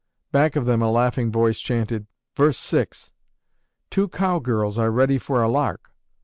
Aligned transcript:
Back 0.31 0.55
of 0.55 0.65
them 0.65 0.81
a 0.81 0.89
laughing 0.89 1.31
voice 1.31 1.59
chanted, 1.59 2.07
"Verse 2.35 2.57
six." 2.57 3.11
"Two 3.91 4.07
cowgirls 4.09 4.79
are 4.79 4.89
ready 4.89 5.19
for 5.19 5.43
a 5.43 5.47
lark. 5.47 5.91